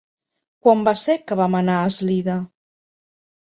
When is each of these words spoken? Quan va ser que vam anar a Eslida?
Quan 0.67 0.81
va 0.87 0.93
ser 1.03 1.17
que 1.25 1.39
vam 1.41 1.59
anar 1.61 1.77
a 1.83 1.87
Eslida? 1.93 2.41